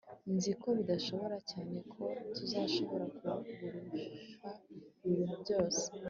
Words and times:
nzi 0.35 0.51
ko 0.61 0.67
bidashoboka 0.77 1.37
cyane 1.51 1.77
ko 1.93 2.03
tuzashobora 2.35 3.05
kugurisha 3.17 4.49
ibi 5.05 5.13
bintu 5.19 5.35
byose 5.43 5.83